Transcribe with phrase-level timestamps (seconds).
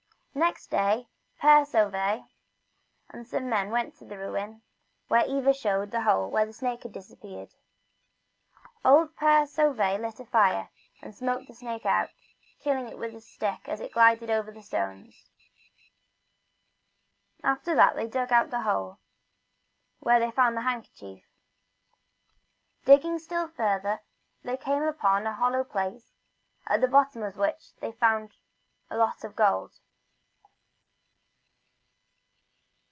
[0.33, 2.23] Next day, Pere Sauvet
[3.09, 4.61] and some men went to the ruin,
[5.09, 7.53] where Eva showed the hole where the snake had disappeared.
[8.85, 10.69] Old Pere Sauvet lit a fire,
[11.01, 12.11] and smoked the snake out,
[12.61, 15.29] killing it with a stick as it glided over the stones.
[17.43, 17.51] F 2 68 Eva's Luck.
[17.51, 18.99] After that they dug out the hole,
[19.99, 21.25] when they found the handkerchief.
[22.85, 23.87] Digging still further
[24.45, 26.13] along, they came upon a hollow place,
[26.67, 28.31] at the bottom of which they found
[28.89, 29.73] a lot of gold.